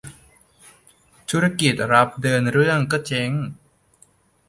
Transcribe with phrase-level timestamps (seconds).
[1.29, 3.31] ธุรกิจรับเดินเรื่องก็เจ๊ง